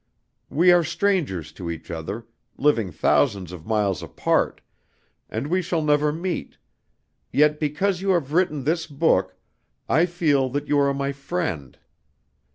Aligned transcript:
We 0.49 0.71
are 0.71 0.83
strangers 0.83 1.51
to 1.51 1.69
each 1.69 1.91
other, 1.91 2.25
living 2.57 2.91
thousands 2.91 3.51
of 3.51 3.67
miles 3.67 4.01
apart, 4.01 4.59
and 5.29 5.45
we 5.45 5.61
shall 5.61 5.83
never 5.83 6.11
meet; 6.11 6.57
yet 7.31 7.59
because 7.59 8.01
you 8.01 8.09
have 8.09 8.33
written 8.33 8.63
this 8.63 8.87
book, 8.87 9.37
I 9.87 10.07
feel 10.07 10.49
that 10.49 10.67
you 10.67 10.79
are 10.79 10.91
my 10.91 11.11
friend. 11.11 11.77